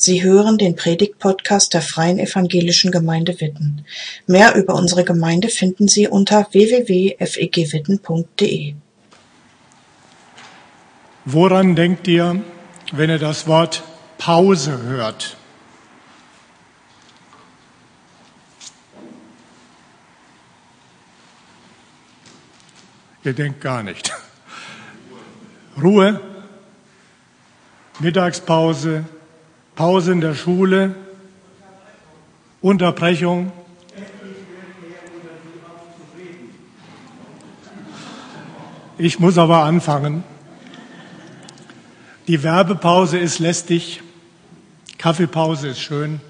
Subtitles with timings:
[0.00, 3.84] Sie hören den Predigt-Podcast der Freien Evangelischen Gemeinde Witten.
[4.28, 8.74] Mehr über unsere Gemeinde finden Sie unter www.fegwitten.de.
[11.24, 12.40] Woran denkt ihr,
[12.92, 13.82] wenn ihr das Wort
[14.18, 15.36] Pause hört?
[23.24, 24.12] Ihr denkt gar nicht.
[25.82, 26.20] Ruhe,
[27.98, 29.04] Mittagspause,
[29.78, 30.96] Pause in der Schule,
[32.60, 33.52] Unterbrechung.
[38.98, 40.24] Ich muss aber anfangen.
[42.26, 44.02] Die Werbepause ist lästig,
[44.98, 46.20] Kaffeepause ist schön.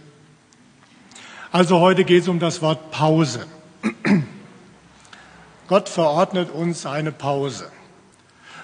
[1.50, 3.46] Also heute geht es um das Wort Pause.
[5.68, 7.70] Gott verordnet uns eine Pause.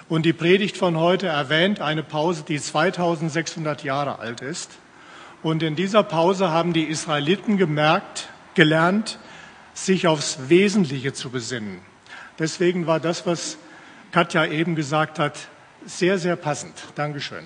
[0.09, 4.71] Und die Predigt von heute erwähnt eine Pause, die 2600 Jahre alt ist.
[5.43, 9.19] Und in dieser Pause haben die Israeliten gemerkt, gelernt,
[9.73, 11.81] sich aufs Wesentliche zu besinnen.
[12.39, 13.59] Deswegen war das, was
[14.13, 15.49] Katja eben gesagt hat,
[15.87, 16.75] sehr, sehr passend.
[16.95, 17.45] Dankeschön.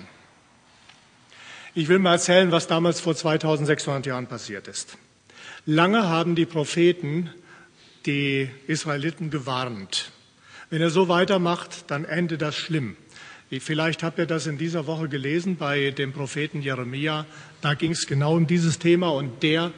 [1.73, 4.97] Ich will mal erzählen, was damals vor 2600 Jahren passiert ist.
[5.65, 7.29] Lange haben die Propheten
[8.05, 10.11] die Israeliten gewarnt.
[10.69, 12.95] Wenn er so weitermacht, dann endet das schlimm.
[13.59, 17.25] Vielleicht habt ihr das in dieser Woche gelesen bei dem Propheten Jeremia.
[17.61, 19.71] Da ging es genau um dieses Thema und der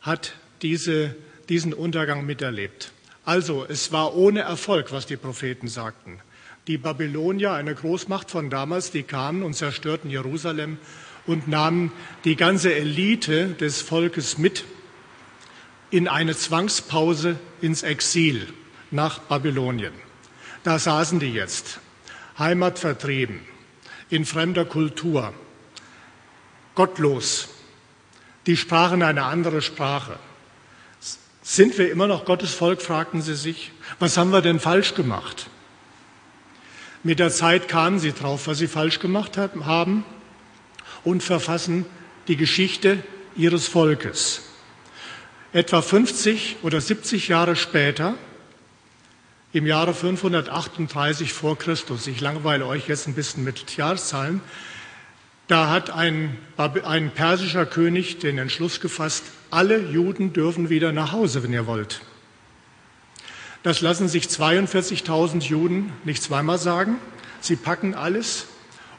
[0.00, 1.14] hat diese,
[1.50, 2.92] diesen Untergang miterlebt.
[3.26, 6.20] Also, es war ohne Erfolg, was die Propheten sagten.
[6.66, 10.78] Die Babylonier, eine Großmacht von damals, die kamen und zerstörten Jerusalem
[11.26, 11.92] und nahmen
[12.24, 14.64] die ganze Elite des Volkes mit
[15.90, 18.48] in eine Zwangspause ins Exil
[18.90, 19.92] nach Babylonien.
[20.62, 21.80] Da saßen die jetzt,
[22.38, 23.40] heimatvertrieben,
[24.10, 25.32] in fremder Kultur,
[26.74, 27.48] gottlos.
[28.46, 30.18] Die sprachen eine andere Sprache.
[31.42, 33.72] Sind wir immer noch Gottes Volk, fragten sie sich.
[33.98, 35.48] Was haben wir denn falsch gemacht?
[37.02, 40.04] Mit der Zeit kamen sie drauf, was sie falsch gemacht haben
[41.02, 41.86] und verfassen
[42.28, 43.02] die Geschichte
[43.36, 44.42] ihres Volkes.
[45.52, 48.14] Etwa 50 oder 70 Jahre später
[49.52, 54.40] im Jahre 538 vor Christus, ich langweile euch jetzt ein bisschen mit Jahreszahlen,
[55.48, 61.42] da hat ein, ein persischer König den Entschluss gefasst, alle Juden dürfen wieder nach Hause,
[61.42, 62.02] wenn ihr wollt.
[63.64, 66.96] Das lassen sich 42.000 Juden nicht zweimal sagen.
[67.40, 68.46] Sie packen alles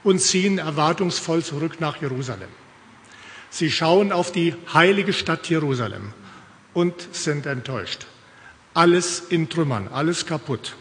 [0.04, 2.50] und ziehen erwartungsvoll zurück nach Jerusalem.
[3.50, 6.14] Sie schauen auf die heilige Stadt Jerusalem
[6.74, 8.06] und sind enttäuscht.
[8.74, 10.76] Alles in Trümmern, alles kaputt.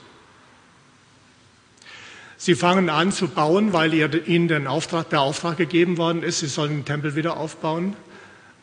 [2.37, 6.47] Sie fangen an zu bauen, weil ihnen der Auftrag, der Auftrag gegeben worden ist, sie
[6.47, 7.97] sollen den Tempel wieder aufbauen.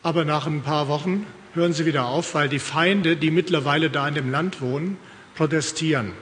[0.02, 4.08] Aber nach ein paar Wochen hören sie wieder auf, weil die Feinde, die mittlerweile da
[4.08, 4.96] in dem Land wohnen,
[5.36, 6.12] protestieren.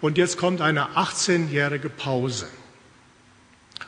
[0.00, 2.48] Und jetzt kommt eine 18-jährige Pause.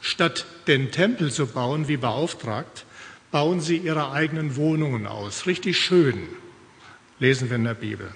[0.00, 2.84] Statt den Tempel zu bauen, wie beauftragt,
[3.30, 5.46] bauen sie ihre eigenen Wohnungen aus.
[5.46, 6.28] Richtig schön
[7.22, 8.10] lesen wir in der Bibel.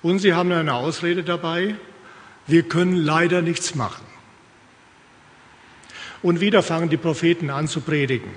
[0.00, 1.74] Und sie haben eine Ausrede dabei,
[2.46, 4.06] wir können leider nichts machen.
[6.22, 8.30] Und wieder fangen die Propheten an zu predigen.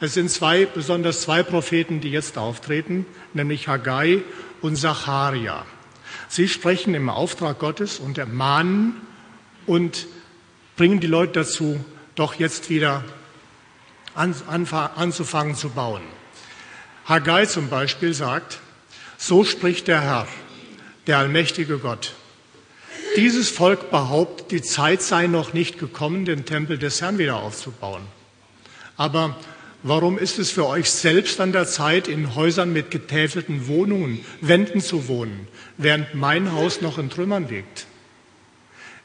[0.00, 3.04] Es sind zwei, besonders zwei Propheten, die jetzt auftreten,
[3.34, 4.22] nämlich Haggai
[4.62, 5.66] und Zacharia.
[6.28, 8.94] Sie sprechen im Auftrag Gottes und ermahnen
[9.66, 10.06] und
[10.76, 13.04] bringen die Leute dazu, doch jetzt wieder
[14.14, 16.13] anzufangen zu bauen.
[17.06, 18.60] Haggai zum Beispiel sagt,
[19.18, 20.28] so spricht der Herr,
[21.06, 22.14] der allmächtige Gott.
[23.16, 28.02] Dieses Volk behauptet, die Zeit sei noch nicht gekommen, den Tempel des Herrn wieder aufzubauen.
[28.96, 29.36] Aber
[29.82, 34.80] warum ist es für euch selbst an der Zeit, in Häusern mit getäfelten Wohnungen, Wänden
[34.80, 37.86] zu wohnen, während mein Haus noch in Trümmern liegt?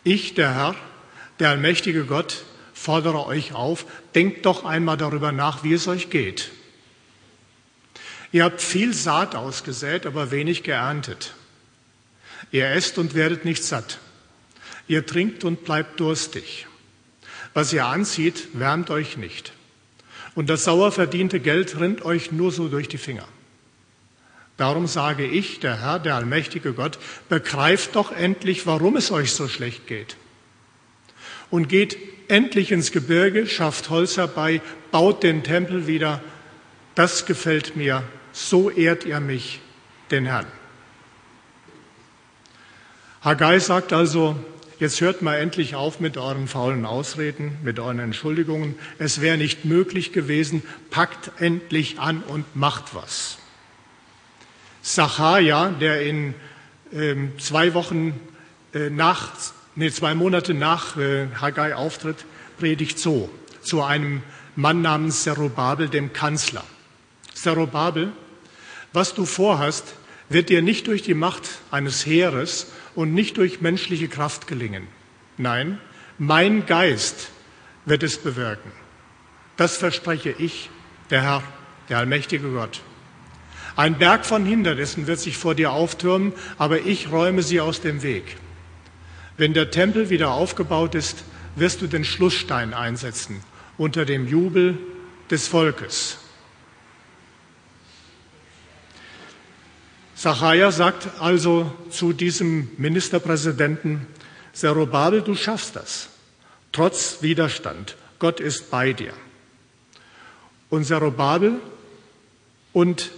[0.04, 0.76] Ich, der Herr,
[1.40, 3.86] der allmächtige Gott, fordere euch auf,
[4.16, 6.52] denkt doch einmal darüber nach, wie es euch geht.
[8.32, 11.34] Ihr habt viel Saat ausgesät, aber wenig geerntet.
[12.52, 14.00] Ihr esst und werdet nicht satt.
[14.88, 16.68] Ihr trinkt und bleibt durstig.
[17.54, 19.54] Was ihr anzieht, wärmt euch nicht.
[20.36, 23.28] Und das sauer verdiente Geld rinnt euch nur so durch die Finger.
[24.58, 27.00] Darum sage ich, der Herr, der allmächtige Gott,
[27.30, 30.18] begreift doch endlich, warum es euch so schlecht geht.
[31.50, 31.98] Und geht
[32.28, 34.62] endlich ins Gebirge, schafft Holz herbei,
[34.92, 36.22] baut den Tempel wieder.
[36.94, 39.60] Das gefällt mir so ehrt ihr mich,
[40.12, 40.48] den Herrn.
[43.22, 44.38] Haggai sagt also,
[44.80, 48.76] jetzt hört mal endlich auf mit euren faulen Ausreden, mit euren Entschuldigungen.
[48.98, 50.64] Es wäre nicht möglich gewesen.
[50.90, 53.38] Packt endlich an und macht was.
[54.82, 56.34] Sacharja, der in
[56.94, 58.20] ähm, zwei Wochen
[58.74, 59.34] äh, nach,
[59.76, 62.26] nee, zwei Monate nach äh, Haggai auftritt,
[62.58, 63.30] predigt so
[63.62, 64.24] zu einem
[64.56, 66.64] Mann namens Zerubabel, dem Kanzler.
[67.42, 68.12] Zerubabel,
[68.94, 69.96] was du vorhast,
[70.30, 74.88] wird dir nicht durch die Macht eines Heeres und nicht durch menschliche Kraft gelingen.
[75.38, 75.80] Nein,
[76.18, 77.30] mein Geist
[77.86, 78.72] wird es bewirken.
[79.58, 80.70] Das verspreche ich,
[81.10, 81.44] der Herr,
[81.90, 82.82] der allmächtige Gott.
[83.76, 88.04] Ein Berg von Hindernissen wird sich vor dir auftürmen, aber ich räume sie aus dem
[88.04, 88.38] Weg.
[89.38, 91.24] Wenn der Tempel wieder aufgebaut ist,
[91.56, 93.42] wirst du den Schlussstein einsetzen
[93.78, 94.78] unter dem Jubel
[95.32, 96.18] des Volkes.
[100.20, 104.06] Zachariah sagt also zu diesem Ministerpräsidenten,
[104.52, 106.10] Zerubabel, du schaffst das,
[106.74, 107.96] trotz Widerstand.
[108.20, 109.14] Gott ist bei dir.
[110.70, 111.62] Und Zerubabel
[112.74, 113.12] und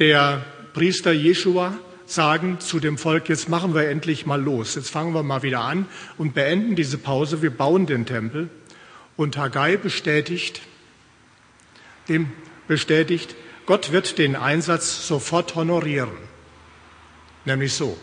[0.00, 0.44] der
[0.74, 5.22] Priester Jeschua sagen zu dem Volk, jetzt machen wir endlich mal los, jetzt fangen wir
[5.22, 5.86] mal wieder an
[6.18, 8.50] und beenden diese Pause, wir bauen den Tempel.
[9.16, 10.60] Und Haggai bestätigt,
[12.10, 12.30] dem
[12.68, 13.34] bestätigt,
[13.66, 16.10] Gott wird den Einsatz sofort honorieren.
[17.44, 17.96] Nämlich so,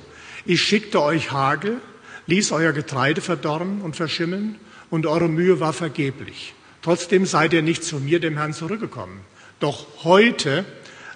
[0.45, 1.81] ich schickte euch Hagel,
[2.27, 4.55] ließ euer Getreide verdorren und verschimmeln
[4.89, 6.53] und eure Mühe war vergeblich.
[6.81, 9.21] Trotzdem seid ihr nicht zu mir, dem Herrn, zurückgekommen.
[9.59, 10.65] Doch heute,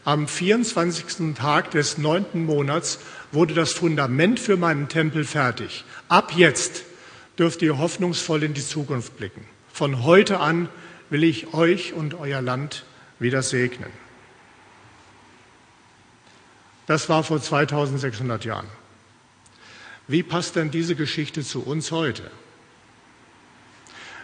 [0.04, 1.34] am 24.
[1.36, 3.00] Tag des neunten Monats,
[3.32, 5.86] wurde das Fundament für meinen Tempel fertig.
[6.10, 6.84] Ab jetzt
[7.40, 9.46] dürft ihr hoffnungsvoll in die Zukunft blicken.
[9.72, 10.68] Von heute an
[11.10, 12.86] will ich euch und euer Land
[13.20, 14.03] wieder segnen.
[16.88, 18.68] Das war vor 2600 Jahren.
[20.08, 22.30] Wie passt denn diese Geschichte zu uns heute?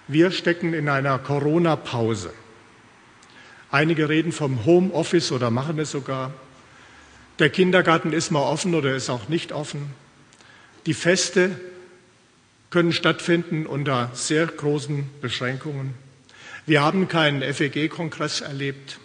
[0.08, 2.34] Wir stecken in einer Corona-Pause.
[3.72, 6.34] Einige reden vom Homeoffice oder machen es sogar.
[7.38, 9.94] Der Kindergarten ist mal offen oder ist auch nicht offen.
[10.86, 11.60] Die Feste
[12.70, 15.94] können stattfinden unter sehr großen Beschränkungen.
[16.66, 19.00] Wir haben keinen FEG-Kongress erlebt.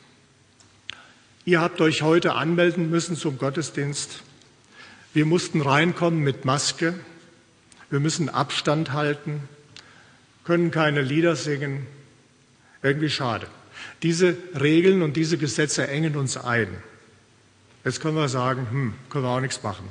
[1.47, 4.23] Ihr habt euch heute anmelden müssen zum Gottesdienst.
[5.13, 6.95] Wir mussten reinkommen mit Maske.
[7.91, 9.47] Wir müssen Abstand halten,
[10.45, 11.87] können keine Lieder singen.
[12.83, 13.47] Irgendwie schade.
[14.03, 16.69] Diese Regeln und diese Gesetze engen uns ein.
[17.85, 19.89] Jetzt können wir sagen, hm, können wir auch nichts machen.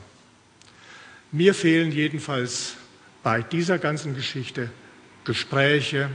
[1.32, 2.74] Mir fehlen jedenfalls
[3.22, 4.72] bei dieser ganzen Geschichte
[5.24, 6.10] Gespräche,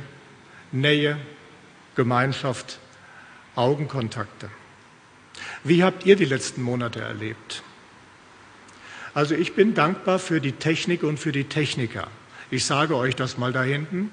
[0.73, 1.17] Nähe,
[1.95, 2.81] Gemeinschaft,
[3.55, 4.51] Augenkontakte.
[5.65, 7.63] Wie habt ihr die letzten Monate erlebt?
[9.15, 12.09] Also ich bin dankbar für die Technik und für die Techniker.
[12.51, 14.11] Ich sage euch das mal da hinten.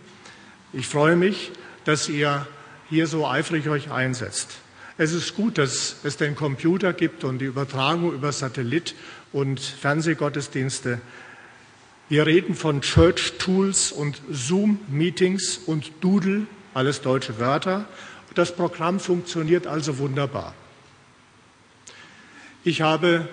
[0.74, 1.52] Ich freue mich,
[1.86, 2.48] dass ihr
[2.90, 4.58] hier so eifrig euch einsetzt.
[4.98, 8.96] Es ist gut, dass es den Computer gibt und die Übertragung über Satellit
[9.34, 11.02] und Fernsehgottesdienste.
[12.08, 17.86] Wir reden von Church Tools und Zoom Meetings und Doodle, alles deutsche Wörter.
[18.36, 20.54] Das Programm funktioniert also wunderbar.
[22.68, 23.28] Ich habe,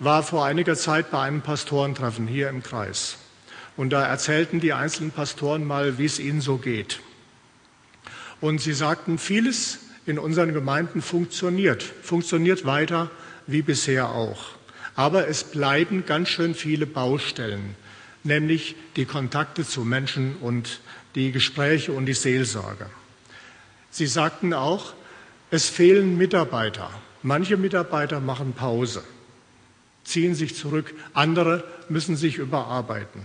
[0.00, 3.16] war vor einiger Zeit bei einem Pastorentreffen hier im Kreis.
[3.76, 6.98] Und da erzählten die einzelnen Pastoren mal, wie es ihnen so geht.
[8.40, 13.08] Und sie sagten, vieles in unseren Gemeinden funktioniert, funktioniert weiter
[13.46, 14.46] wie bisher auch.
[14.96, 17.76] Aber es bleiben ganz schön viele Baustellen,
[18.24, 20.80] nämlich die Kontakte zu Menschen und
[21.14, 22.86] die Gespräche und die Seelsorge.
[23.92, 24.92] Sie sagten auch,
[25.52, 26.90] es fehlen Mitarbeiter.
[27.22, 29.02] Manche Mitarbeiter machen Pause,
[30.04, 33.24] ziehen sich zurück, andere müssen sich überarbeiten.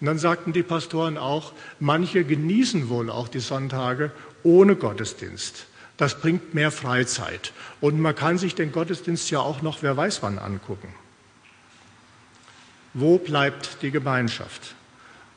[0.00, 5.66] Und dann sagten die Pastoren auch, manche genießen wohl auch die Sonntage ohne Gottesdienst.
[5.98, 7.52] Das bringt mehr Freizeit.
[7.82, 10.88] Und man kann sich den Gottesdienst ja auch noch, wer weiß wann, angucken.
[12.94, 14.74] Wo bleibt die Gemeinschaft?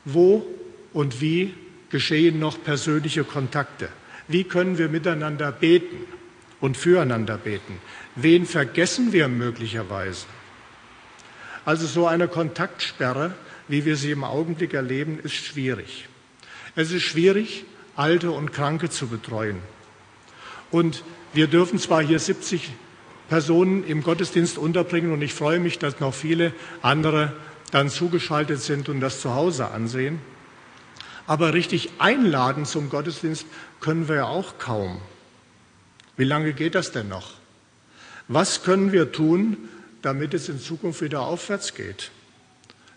[0.06, 0.46] Wo
[0.94, 1.54] und wie
[1.90, 3.88] geschehen noch persönliche Kontakte?
[4.26, 5.98] Wie können wir miteinander beten?
[6.60, 7.80] Und füreinander beten.
[8.16, 10.26] Wen vergessen wir möglicherweise?
[11.64, 13.34] Also so eine Kontaktsperre,
[13.68, 16.08] wie wir sie im Augenblick erleben, ist schwierig.
[16.76, 17.64] Es ist schwierig,
[17.96, 19.58] Alte und Kranke zu betreuen.
[20.70, 22.72] Und wir dürfen zwar hier 70
[23.28, 27.32] Personen im Gottesdienst unterbringen und ich freue mich, dass noch viele andere
[27.70, 30.20] dann zugeschaltet sind und das zu Hause ansehen.
[31.26, 33.46] Aber richtig einladen zum Gottesdienst
[33.80, 35.00] können wir ja auch kaum.
[36.16, 37.34] Wie lange geht das denn noch?
[38.28, 39.68] Was können wir tun,
[40.02, 42.10] damit es in Zukunft wieder aufwärts geht?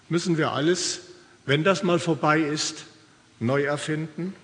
[0.10, 1.02] Müssen wir alles
[1.48, 2.84] Wenn das mal vorbei ist,
[3.40, 4.36] neu erfinden?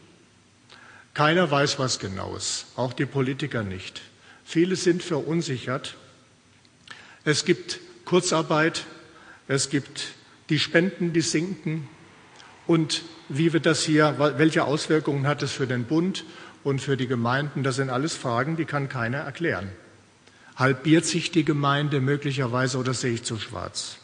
[1.14, 4.02] Keiner weiß was genaues, auch die Politiker nicht.
[4.46, 5.98] Viele sind verunsichert.
[7.26, 8.86] Es gibt Kurzarbeit,
[9.50, 10.14] es gibt
[10.48, 11.90] die Spenden, die sinken.
[12.68, 16.24] Und wie wird das hier, welche Auswirkungen hat es für den Bund
[16.64, 17.64] und für die Gemeinden?
[17.64, 19.70] Das sind alles Fragen, die kann keiner erklären.
[20.56, 23.98] Halbiert sich die Gemeinde möglicherweise oder sehe ich zu schwarz?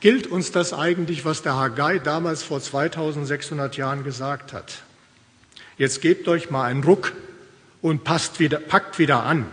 [0.00, 4.82] Gilt uns das eigentlich, was der Haggai damals vor 2600 Jahren gesagt hat?
[5.76, 7.12] Jetzt gebt euch mal einen Ruck
[7.82, 9.46] und passt wieder, packt wieder an.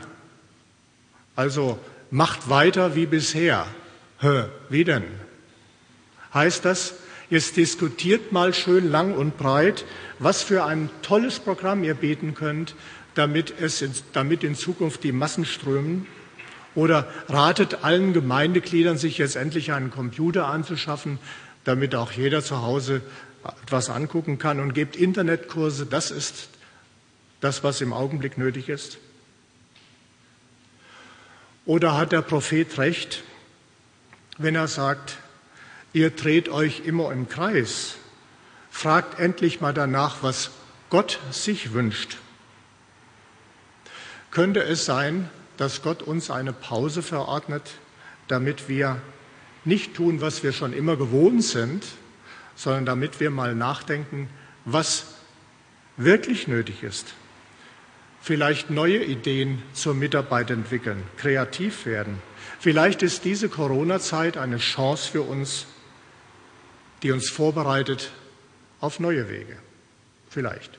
[1.36, 3.68] Also macht weiter wie bisher.
[4.20, 5.04] Hä, wie denn?
[6.34, 6.96] Heißt das,
[7.30, 9.86] jetzt diskutiert mal schön lang und breit,
[10.20, 12.76] was für ein tolles Programm ihr beten könnt,
[13.16, 16.08] damit, es in, damit in Zukunft die Massen strömen?
[16.76, 21.18] Oder ratet allen Gemeindegliedern, sich jetzt endlich einen Computer anzuschaffen,
[21.64, 23.02] damit auch jeder zu Hause
[23.64, 25.86] etwas angucken kann und gebt Internetkurse.
[25.86, 26.50] Das ist
[27.42, 29.00] das, was im Augenblick nötig ist.
[31.66, 33.24] Oder hat der Prophet recht,
[34.38, 35.18] wenn er sagt,
[35.98, 37.96] ihr dreht euch immer im Kreis?
[38.70, 40.52] Fragt endlich mal danach, was
[40.92, 42.18] Gott sich wünscht.
[44.30, 45.28] Könnte es sein,
[45.58, 47.64] dass Gott uns eine Pause verordnet,
[48.28, 49.02] damit wir
[49.66, 51.84] nicht tun, was wir schon immer gewohnt sind,
[52.56, 54.30] sondern damit wir mal nachdenken,
[54.66, 55.08] was
[55.98, 57.16] wirklich nötig ist.
[58.22, 62.22] Vielleicht neue Ideen zur Mitarbeit entwickeln, kreativ werden.
[62.60, 65.66] Vielleicht ist diese Corona-Zeit eine Chance für uns,
[67.04, 68.12] die uns vorbereitet
[68.80, 69.58] auf neue Wege.
[70.30, 70.78] Vielleicht.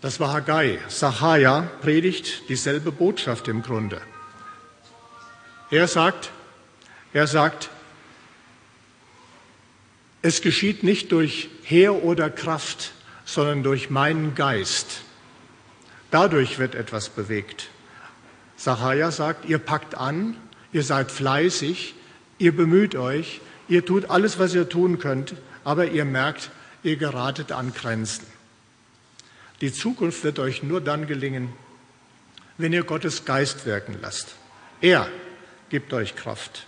[0.00, 0.78] Das war Haggai.
[0.88, 4.00] Sacharja predigt dieselbe Botschaft im Grunde.
[5.70, 6.30] Er sagt,
[7.12, 7.70] er sagt,
[10.22, 12.92] es geschieht nicht durch Heer oder Kraft,
[13.24, 15.02] sondern durch meinen Geist.
[16.10, 17.68] Dadurch wird etwas bewegt.
[18.56, 20.36] Sacharja sagt, ihr packt an,
[20.72, 21.94] ihr seid fleißig,
[22.42, 26.50] ihr bemüht euch, ihr tut alles, was ihr tun könnt, aber ihr merkt,
[26.82, 28.26] ihr geratet an Grenzen.
[29.60, 31.52] Die Zukunft wird euch nur dann gelingen,
[32.58, 34.34] wenn ihr Gottes Geist wirken lasst.
[34.80, 35.08] Er
[35.70, 36.66] gibt euch Kraft.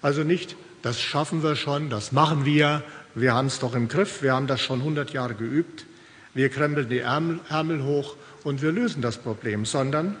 [0.00, 2.84] Also nicht, das schaffen wir schon, das machen wir,
[3.16, 5.86] wir haben es doch im Griff, wir haben das schon 100 Jahre geübt,
[6.34, 8.14] wir krempeln die Ärmel, Ärmel hoch
[8.44, 10.16] und wir lösen das Problem, sondern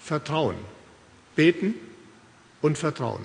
[0.00, 0.56] Vertrauen.
[1.36, 1.74] Beten
[2.62, 3.24] und Vertrauen.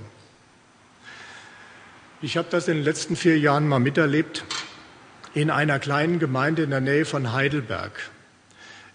[2.21, 4.43] Ich habe das in den letzten vier Jahren mal miterlebt
[5.35, 7.91] in einer kleinen Gemeinde in der Nähe von Heidelberg.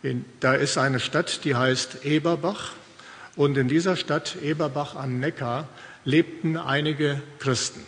[0.03, 2.73] In, da ist eine Stadt, die heißt Eberbach.
[3.37, 5.69] Und in dieser Stadt Eberbach am Neckar
[6.05, 7.81] lebten einige Christen.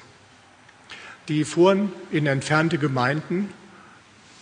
[1.26, 3.52] Die fuhren in entfernte Gemeinden,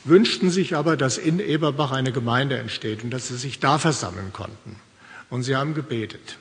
[0.05, 4.33] wünschten sich aber, dass in Eberbach eine Gemeinde entsteht und dass sie sich da versammeln
[4.35, 4.77] konnten.
[5.31, 6.37] Und sie haben gebetet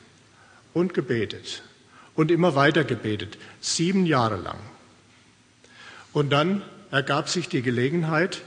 [0.74, 1.64] und gebetet
[2.16, 4.60] und immer weiter gebetet, sieben Jahre lang.
[6.14, 6.62] Und dann
[6.92, 8.42] ergab sich die Gelegenheit,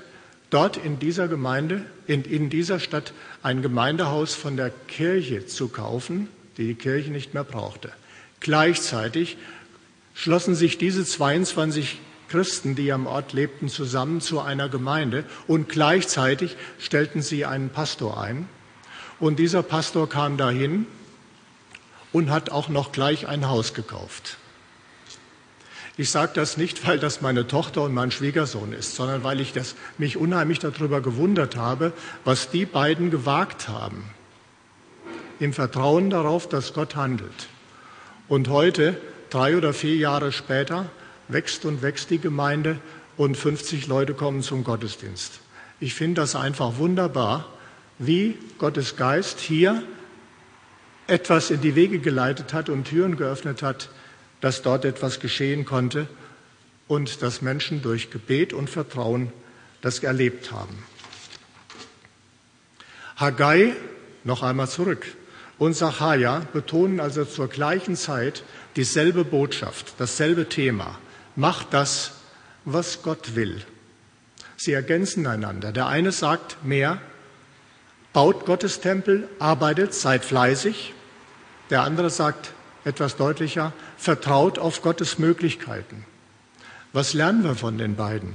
[0.51, 3.13] dort in dieser Gemeinde, in, in dieser Stadt
[3.43, 7.91] ein Gemeindehaus von der Kirche zu kaufen, die die Kirche nicht mehr brauchte.
[8.41, 9.37] Gleichzeitig
[10.15, 16.57] schlossen sich diese 22 Christen, die am Ort lebten, zusammen zu einer Gemeinde und gleichzeitig
[16.79, 18.49] stellten sie einen Pastor ein.
[19.21, 20.87] Und dieser Pastor kam dahin
[22.15, 24.39] und hat auch noch gleich ein Haus gekauft.
[25.97, 29.53] Ich sage das nicht, weil das meine Tochter und mein Schwiegersohn ist, sondern weil ich
[29.53, 31.93] das, mich unheimlich darüber gewundert habe,
[32.25, 34.05] was die beiden gewagt haben.
[35.41, 37.49] Im Vertrauen darauf, dass Gott handelt.
[38.29, 38.97] Und heute,
[39.29, 40.87] drei oder vier Jahre später,
[41.27, 42.79] wächst und wächst die Gemeinde
[43.17, 45.41] und 50 Leute kommen zum Gottesdienst.
[45.81, 47.47] Ich finde das einfach wunderbar,
[47.99, 49.83] wie Gottes Geist hier
[51.07, 53.89] etwas in die Wege geleitet hat und Türen geöffnet hat,
[54.41, 56.07] dass dort etwas geschehen konnte
[56.89, 59.33] und dass Menschen durch Gebet und Vertrauen
[59.81, 60.85] das erlebt haben.
[63.17, 63.75] Haggai,
[64.25, 65.07] noch einmal zurück,
[65.59, 68.43] und Sacharja betonen also zur gleichen Zeit
[68.77, 70.99] dieselbe Botschaft, dasselbe Thema.
[71.37, 72.13] Macht das,
[72.65, 73.63] was Gott will.
[74.57, 75.73] Sie ergänzen einander.
[75.73, 77.01] Der eine sagt mehr,
[78.15, 80.95] baut Gottes Tempel, arbeitet, seid fleißig.
[81.69, 82.55] Der andere sagt,
[82.85, 86.07] etwas deutlicher, vertraut auf Gottes Möglichkeiten.
[86.95, 88.35] Was lernen wir von den beiden?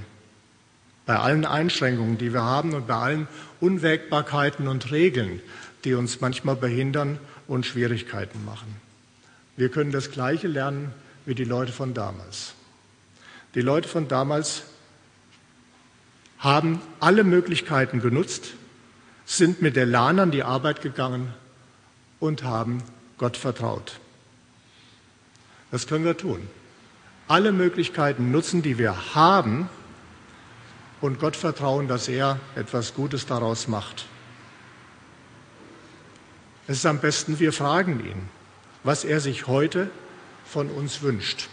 [1.05, 3.27] Bei allen Einschränkungen, die wir haben und bei allen
[3.61, 5.41] Unwägbarkeiten und Regeln,
[5.85, 7.17] die uns manchmal behindern
[7.47, 8.75] und Schwierigkeiten machen.
[9.55, 10.93] Wir können das Gleiche lernen
[11.25, 12.53] wie die Leute von damals.
[13.55, 14.63] Die Leute von damals
[16.37, 18.53] haben alle Möglichkeiten genutzt,
[19.29, 21.31] sind mit Elan an die Arbeit gegangen
[22.19, 22.81] und haben
[23.19, 23.99] Gott vertraut.
[25.69, 26.47] Das können wir tun.
[27.27, 29.69] Alle Möglichkeiten nutzen, die wir haben,
[30.99, 34.07] und Gott vertrauen, dass er etwas Gutes daraus macht.
[36.67, 38.29] Es ist am besten, wir fragen ihn,
[38.83, 39.91] was er sich heute
[40.43, 41.47] von uns wünscht.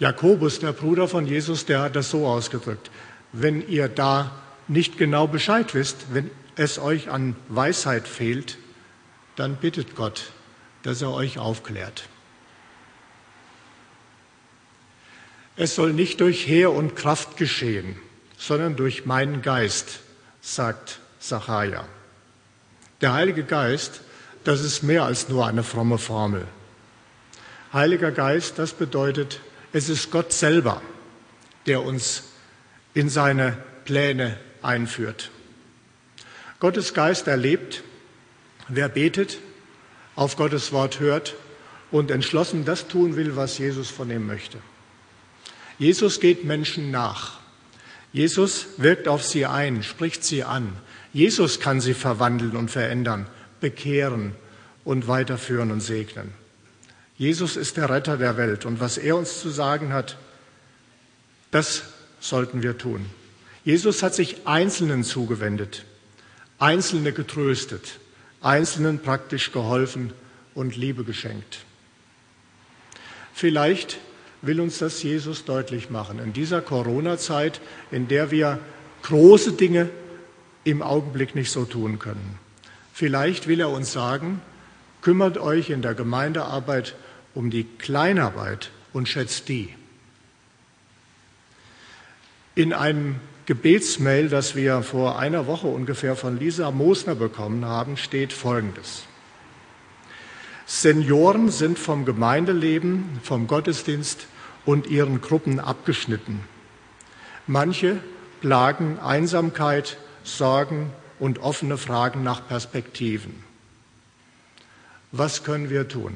[0.00, 2.90] Jakobus, der Bruder von Jesus, der hat das so ausgedrückt.
[3.32, 4.32] Wenn ihr da
[4.70, 8.56] nicht genau Bescheid wisst, wenn es euch an Weisheit fehlt,
[9.34, 10.30] dann bittet Gott,
[10.84, 12.04] dass er euch aufklärt.
[15.56, 17.96] Es soll nicht durch Heer und Kraft geschehen,
[18.38, 20.00] sondern durch meinen Geist,
[20.40, 21.84] sagt Sacharja.
[23.00, 24.02] Der Heilige Geist,
[24.44, 26.46] das ist mehr als nur eine fromme Formel.
[27.72, 29.40] Heiliger Geist, das bedeutet,
[29.72, 30.80] es ist Gott selber,
[31.66, 32.22] der uns
[32.94, 35.30] in seine Pläne einführt.
[36.58, 37.82] Gottes Geist erlebt,
[38.68, 39.38] wer betet,
[40.14, 41.34] auf Gottes Wort hört
[41.90, 44.58] und entschlossen das tun will, was Jesus von ihm möchte.
[45.78, 47.40] Jesus geht Menschen nach.
[48.12, 50.76] Jesus wirkt auf sie ein, spricht sie an.
[51.12, 53.26] Jesus kann sie verwandeln und verändern,
[53.60, 54.34] bekehren
[54.84, 56.32] und weiterführen und segnen.
[57.16, 60.16] Jesus ist der Retter der Welt und was er uns zu sagen hat,
[61.50, 61.82] das
[62.20, 63.06] sollten wir tun.
[63.64, 65.84] Jesus hat sich Einzelnen zugewendet,
[66.58, 67.98] Einzelne getröstet,
[68.40, 70.12] Einzelnen praktisch geholfen
[70.54, 71.64] und Liebe geschenkt.
[73.34, 73.98] Vielleicht
[74.42, 76.18] will uns das Jesus deutlich machen.
[76.18, 78.58] In dieser Corona-Zeit, in der wir
[79.02, 79.90] große Dinge
[80.64, 82.38] im Augenblick nicht so tun können.
[82.92, 84.40] Vielleicht will er uns sagen,
[85.02, 86.94] kümmert euch in der Gemeindearbeit
[87.34, 89.74] um die Kleinarbeit und schätzt die.
[92.54, 98.32] In einem Gebetsmail, das wir vor einer Woche ungefähr von Lisa Mosner bekommen haben, steht
[98.32, 99.02] Folgendes.
[100.66, 104.28] Senioren sind vom Gemeindeleben, vom Gottesdienst
[104.64, 106.38] und ihren Gruppen abgeschnitten.
[107.48, 107.98] Manche
[108.40, 113.34] plagen Einsamkeit, Sorgen und offene Fragen nach Perspektiven.
[115.10, 116.14] Was können wir tun?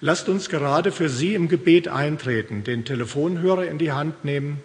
[0.00, 4.64] Lasst uns gerade für Sie im Gebet eintreten, den Telefonhörer in die Hand nehmen,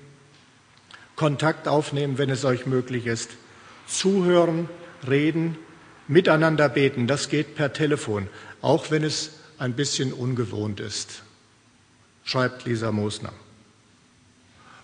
[1.15, 3.31] Kontakt aufnehmen, wenn es euch möglich ist,
[3.87, 4.69] zuhören,
[5.07, 5.57] reden,
[6.07, 7.07] miteinander beten.
[7.07, 8.27] Das geht per Telefon,
[8.61, 11.23] auch wenn es ein bisschen ungewohnt ist,
[12.23, 13.33] schreibt Lisa Mosner.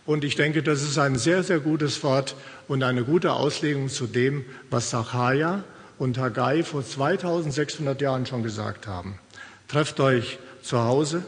[0.05, 2.35] Und ich denke, das ist ein sehr, sehr gutes Wort
[2.67, 5.63] und eine gute Auslegung zu dem, was Sacharja
[5.99, 9.19] und Haggai vor 2600 Jahren schon gesagt haben.
[9.67, 11.23] Trefft euch zu Hause,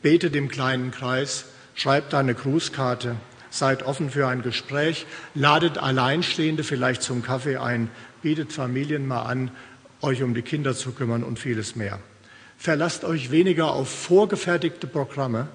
[0.00, 3.16] betet im kleinen Kreis, schreibt eine Grußkarte,
[3.52, 7.90] seid offen für ein Gespräch, ladet Alleinstehende vielleicht zum Kaffee ein,
[8.22, 9.52] bietet Familien mal an,
[10.00, 12.00] euch um die Kinder zu kümmern und vieles mehr.
[12.58, 15.46] Verlasst euch weniger auf vorgefertigte Programme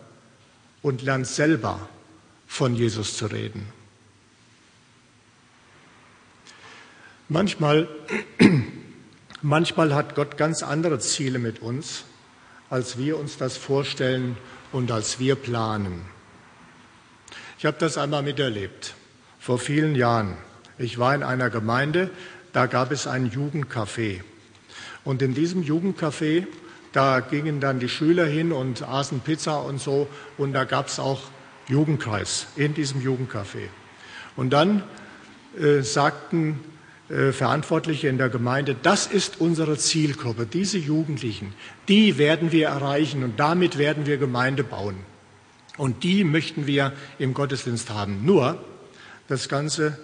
[0.81, 1.89] und lernt selber
[2.47, 3.67] von Jesus zu reden.
[7.27, 7.89] Manchmal,
[9.41, 12.05] manchmal hat Gott ganz andere Ziele mit uns
[12.69, 14.37] als wir uns das vorstellen
[14.71, 16.01] und als wir planen.
[17.59, 18.93] Ich habe das einmal miterlebt,
[19.39, 20.37] vor vielen Jahren.
[20.77, 22.11] Ich war in einer Gemeinde,
[22.53, 24.21] da gab es ein Jugendcafé.
[25.03, 26.45] Und in diesem Jugendcafé,
[26.93, 30.07] da gingen dann die Schüler hin und aßen Pizza und so.
[30.37, 31.21] Und da gab es auch
[31.67, 33.69] Jugendkreis in diesem Jugendcafé.
[34.35, 34.83] Und dann
[35.59, 36.59] äh, sagten
[37.09, 41.55] äh, Verantwortliche in der Gemeinde, das ist unsere Zielgruppe, diese Jugendlichen,
[41.87, 44.97] die werden wir erreichen und damit werden wir Gemeinde bauen.
[45.77, 48.25] Und die möchten wir im Gottesdienst haben.
[48.25, 48.63] Nur,
[49.27, 49.97] das Ganze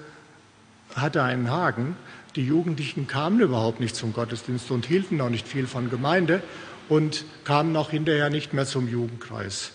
[0.96, 1.96] hatte einen Haken.
[2.36, 6.42] Die Jugendlichen kamen überhaupt nicht zum Gottesdienst und hielten auch nicht viel von Gemeinde
[6.90, 9.72] und kamen auch hinterher nicht mehr zum Jugendkreis.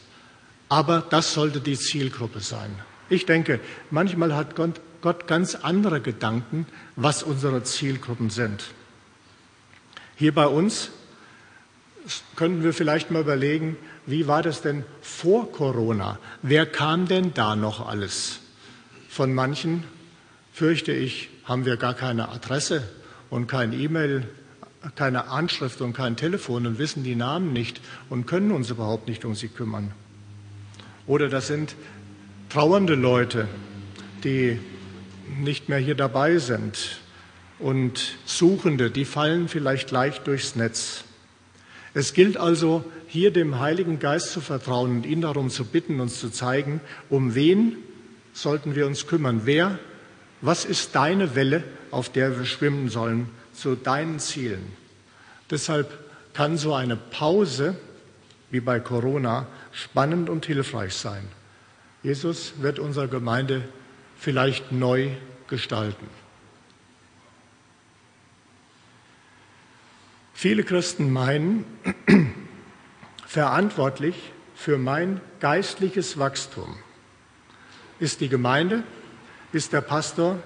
[0.68, 2.70] Aber das sollte die Zielgruppe sein.
[3.08, 8.64] Ich denke, manchmal hat Gott ganz andere Gedanken, was unsere Zielgruppen sind.
[10.16, 10.90] Hier bei uns
[12.36, 16.18] könnten wir vielleicht mal überlegen, wie war das denn vor Corona?
[16.42, 18.40] Wer kam denn da noch alles?
[19.08, 19.84] Von manchen,
[20.52, 22.82] fürchte ich, haben wir gar keine Adresse
[23.30, 24.28] und kein E-Mail,
[24.94, 29.24] keine Anschrift und kein Telefon und wissen die Namen nicht und können uns überhaupt nicht
[29.24, 29.92] um sie kümmern.
[31.06, 31.74] Oder das sind
[32.48, 33.48] trauernde Leute,
[34.24, 34.58] die
[35.38, 37.00] nicht mehr hier dabei sind
[37.58, 41.04] und Suchende, die fallen vielleicht leicht durchs Netz.
[41.98, 46.20] Es gilt also, hier dem Heiligen Geist zu vertrauen und ihn darum zu bitten, uns
[46.20, 46.80] zu zeigen,
[47.10, 47.76] um wen
[48.32, 49.40] sollten wir uns kümmern?
[49.46, 49.80] Wer,
[50.40, 54.64] was ist deine Welle, auf der wir schwimmen sollen, zu deinen Zielen?
[55.50, 55.88] Deshalb
[56.34, 57.74] kann so eine Pause
[58.52, 61.26] wie bei Corona spannend und hilfreich sein.
[62.04, 63.64] Jesus wird unsere Gemeinde
[64.16, 65.08] vielleicht neu
[65.48, 66.06] gestalten.
[70.40, 71.64] Viele Christen meinen,
[73.26, 74.14] verantwortlich
[74.54, 76.76] für mein geistliches Wachstum
[77.98, 78.84] ist die Gemeinde,
[79.50, 80.40] ist der Pastor,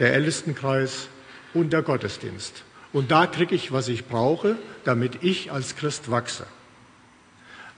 [0.00, 1.06] der Ältestenkreis
[1.54, 2.64] und der Gottesdienst.
[2.92, 6.44] Und da kriege ich, was ich brauche, damit ich als Christ wachse.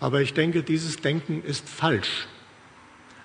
[0.00, 2.26] Aber ich denke, dieses Denken ist falsch.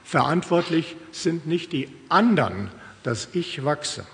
[0.03, 2.69] Verantwortlich sind nicht die anderen,
[3.01, 4.05] dass ich wachse.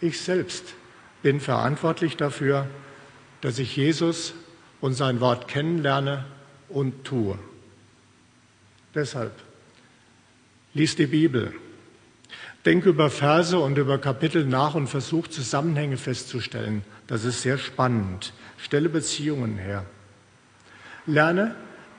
[0.00, 0.74] Ich selbst
[1.22, 2.68] bin verantwortlich dafür,
[3.40, 4.34] dass ich Jesus
[4.80, 6.24] und sein Wort kennenlerne
[6.68, 7.38] und tue.
[8.94, 9.32] Deshalb
[10.74, 11.52] lies die Bibel,
[12.64, 16.82] denk über Verse und über Kapitel nach und versuch Zusammenhänge festzustellen.
[17.06, 18.32] Das ist sehr spannend.
[18.58, 19.86] Stelle Beziehungen her.
[21.06, 21.54] Lerne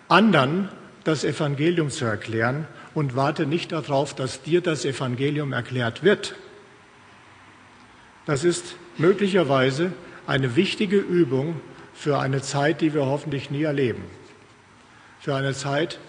[0.10, 0.70] anderen
[1.04, 6.36] das Evangelium zu erklären und warte nicht darauf, dass dir das Evangelium erklärt wird.
[8.26, 9.94] Das ist möglicherweise
[10.28, 11.60] eine wichtige Übung
[11.94, 14.04] für eine Zeit, die wir hoffentlich nie erleben.
[15.20, 16.00] Für eine Zeit,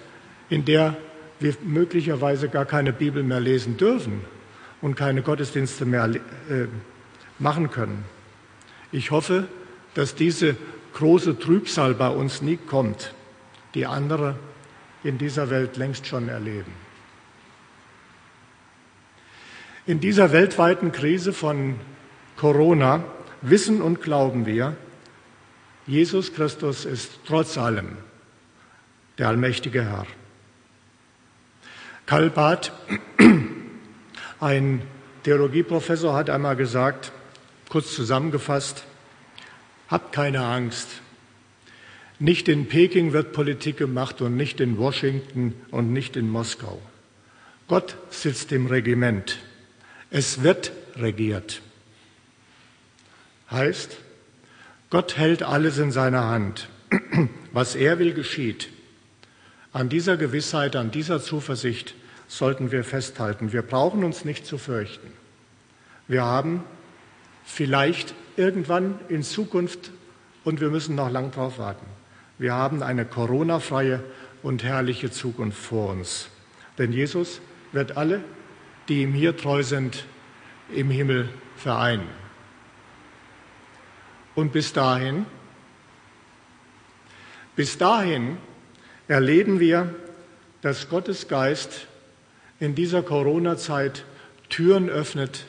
[0.50, 0.96] in der
[1.40, 4.24] wir möglicherweise gar keine Bibel mehr lesen dürfen
[4.82, 6.66] und keine Gottesdienste mehr äh,
[7.38, 8.04] machen können.
[8.90, 9.46] Ich hoffe,
[9.94, 10.56] dass diese
[10.94, 13.14] große Trübsal bei uns nie kommt,
[13.74, 14.36] die andere
[15.04, 16.72] in dieser Welt längst schon erleben.
[19.86, 21.76] In dieser weltweiten Krise von
[22.36, 23.04] Corona
[23.42, 24.76] wissen und glauben wir,
[25.86, 27.96] Jesus Christus ist trotz allem
[29.18, 30.06] der allmächtige Herr.
[32.06, 32.72] Karl Barth,
[34.40, 34.82] ein
[35.24, 37.12] Theologieprofessor, hat einmal gesagt,
[37.68, 38.84] kurz zusammengefasst,
[39.88, 40.88] habt keine Angst.
[42.18, 46.80] Nicht in Peking wird Politik gemacht und nicht in Washington und nicht in Moskau.
[47.68, 49.38] Gott sitzt im Regiment.
[50.10, 51.60] Es wird regiert.
[53.50, 53.96] Heißt,
[54.90, 56.68] Gott hält alles in seiner Hand.
[57.52, 58.68] Was er will, geschieht.
[59.72, 61.94] An dieser Gewissheit, an dieser Zuversicht
[62.26, 63.52] sollten wir festhalten.
[63.52, 65.12] Wir brauchen uns nicht zu fürchten.
[66.06, 66.64] Wir haben
[67.44, 69.90] vielleicht irgendwann in Zukunft,
[70.44, 71.86] und wir müssen noch lang darauf warten,
[72.38, 74.02] wir haben eine Corona-freie
[74.42, 76.28] und herrliche Zukunft vor uns.
[76.78, 77.40] Denn Jesus
[77.72, 78.22] wird alle,
[78.88, 80.04] die ihm hier treu sind,
[80.74, 82.08] im Himmel vereinen.
[84.38, 85.26] Und bis dahin,
[87.56, 88.36] bis dahin
[89.08, 89.92] erleben wir,
[90.62, 91.88] dass Gottes Geist
[92.60, 94.04] in dieser Corona-Zeit
[94.48, 95.44] Türen öffnet,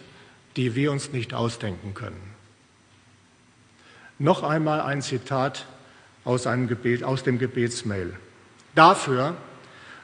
[0.56, 2.34] die wir uns nicht ausdenken können.
[4.18, 5.68] Noch einmal ein Zitat
[6.26, 8.16] aus, einem Gebet, aus dem Gebetsmail.
[8.74, 9.38] Dafür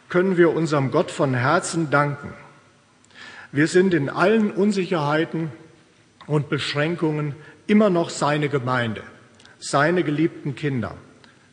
[0.09, 2.35] können wir unserem Gott von Herzen danken.
[3.51, 5.51] Wir sind in allen Unsicherheiten
[6.27, 7.33] und Beschränkungen
[7.67, 9.03] immer noch seine Gemeinde,
[9.59, 10.95] seine geliebten Kinder,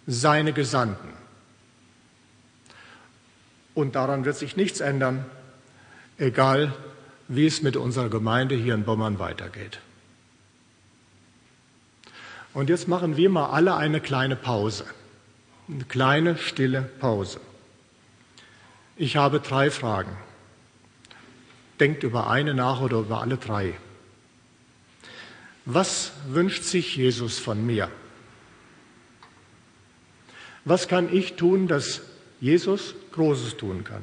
[0.07, 1.09] seine Gesandten.
[3.75, 5.25] Und daran wird sich nichts ändern,
[6.19, 6.75] egal
[7.29, 9.81] wie es mit unserer Gemeinde hier in Bommern weitergeht.
[12.55, 14.85] Und jetzt machen wir mal alle eine kleine Pause,
[15.69, 17.41] eine kleine stille Pause.
[18.97, 20.17] Ich habe drei Fragen.
[21.81, 23.75] Denkt über eine nach oder über alle drei.
[25.65, 27.91] Was wünscht sich Jesus von mir?
[30.65, 32.03] Was kann ich tun, dass
[32.41, 34.03] Jesus Großes tun kann?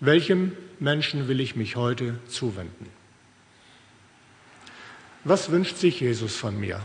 [0.00, 2.86] Welchem Menschen will ich mich heute zuwenden?
[5.24, 6.80] Was wünscht sich Jesus von mir?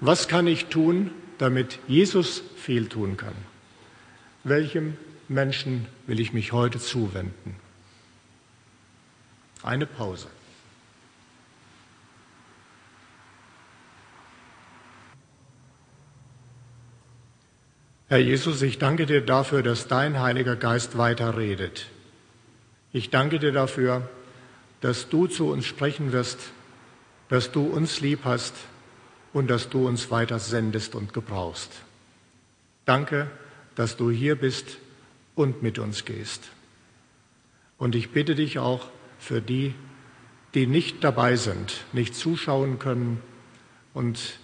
[0.00, 3.34] Was kann ich tun, damit Jesus viel tun kann?
[4.44, 4.96] Welchem
[5.28, 7.56] Menschen will ich mich heute zuwenden?
[9.62, 10.28] Eine Pause.
[18.14, 21.86] Herr Jesus, ich danke dir dafür, dass dein Heiliger Geist weiter redet.
[22.92, 24.08] Ich danke dir dafür,
[24.80, 26.38] dass du zu uns sprechen wirst,
[27.28, 28.54] dass du uns lieb hast
[29.32, 31.72] und dass du uns weiter sendest und gebrauchst.
[32.84, 33.28] Danke,
[33.74, 34.78] dass du hier bist
[35.34, 36.44] und mit uns gehst.
[37.78, 38.86] Und ich bitte dich auch
[39.18, 39.74] für die,
[40.54, 43.20] die nicht dabei sind, nicht zuschauen können
[43.92, 44.38] und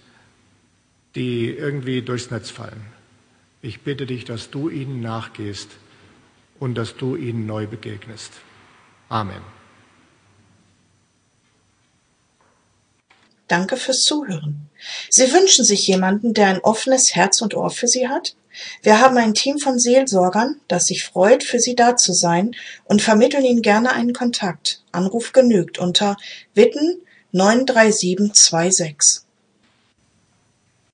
[1.14, 2.99] die irgendwie durchs Netz fallen.
[3.62, 5.68] Ich bitte dich, dass du ihnen nachgehst
[6.58, 8.32] und dass du ihnen neu begegnest.
[9.08, 9.42] Amen.
[13.48, 14.70] Danke fürs Zuhören.
[15.10, 18.36] Sie wünschen sich jemanden, der ein offenes Herz und Ohr für Sie hat?
[18.82, 22.52] Wir haben ein Team von Seelsorgern, das sich freut, für Sie da zu sein
[22.84, 24.82] und vermitteln Ihnen gerne einen Kontakt.
[24.92, 26.16] Anruf genügt unter
[26.54, 29.22] Witten 93726.